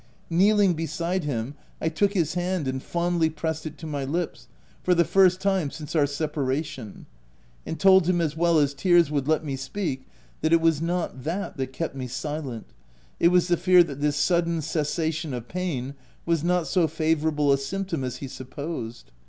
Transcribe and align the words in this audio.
Kneeling 0.31 0.73
beside 0.73 1.25
him, 1.25 1.53
I 1.79 1.87
took 1.87 2.13
his 2.13 2.33
hand 2.33 2.67
and 2.67 2.81
fondly 2.81 3.29
pressed 3.29 3.67
it 3.67 3.77
to 3.77 3.85
my 3.85 4.03
lips— 4.03 4.47
for 4.83 4.95
the 4.95 5.05
first 5.05 5.39
time 5.39 5.69
since 5.69 5.95
our 5.95 6.07
separation— 6.07 7.05
and 7.67 7.79
told 7.79 8.07
him 8.09 8.19
as 8.19 8.35
well 8.35 8.57
as 8.57 8.73
tears 8.73 9.11
would 9.11 9.27
let 9.27 9.45
me 9.45 9.55
speak, 9.55 10.07
that 10.41 10.53
it 10.53 10.59
was 10.59 10.81
not 10.81 11.23
that 11.23 11.55
that 11.57 11.71
kept 11.71 11.95
me 11.95 12.07
silent; 12.07 12.65
it 13.19 13.27
was 13.27 13.47
the 13.47 13.57
fear 13.57 13.83
that 13.83 14.01
this 14.01 14.15
sudden 14.17 14.63
cessation 14.63 15.35
of 15.35 15.47
pain 15.47 15.93
was 16.25 16.43
not 16.43 16.65
so 16.65 16.87
favourable 16.87 17.53
a 17.53 17.57
symptom 17.59 18.03
as 18.03 18.15
he 18.17 18.27
supposed. 18.27 19.11